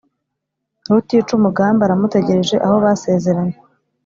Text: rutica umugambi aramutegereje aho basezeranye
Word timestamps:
rutica 0.91 1.31
umugambi 1.35 1.81
aramutegereje 1.83 2.55
aho 2.65 2.75
basezeranye 2.85 3.57